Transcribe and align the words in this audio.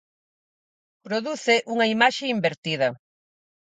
produce 1.07 1.55
unha 1.73 1.89
imaxe 1.95 2.23
invertida. 2.35 2.89